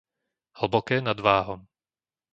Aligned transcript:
Hlboké 0.59 0.97
nad 1.01 1.19
Váhom 1.25 1.59